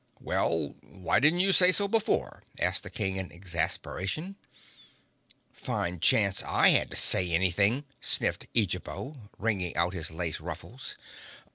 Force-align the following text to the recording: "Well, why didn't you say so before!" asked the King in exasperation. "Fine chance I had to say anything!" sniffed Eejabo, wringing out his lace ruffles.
"Well, 0.19 0.69
why 0.81 1.19
didn't 1.19 1.41
you 1.41 1.51
say 1.53 1.71
so 1.71 1.87
before!" 1.87 2.41
asked 2.57 2.81
the 2.81 2.89
King 2.89 3.17
in 3.17 3.31
exasperation. 3.31 4.35
"Fine 5.53 5.99
chance 5.99 6.41
I 6.41 6.69
had 6.69 6.89
to 6.89 6.97
say 6.97 7.29
anything!" 7.31 7.83
sniffed 7.99 8.47
Eejabo, 8.55 9.29
wringing 9.37 9.75
out 9.75 9.93
his 9.93 10.09
lace 10.09 10.39
ruffles. 10.39 10.97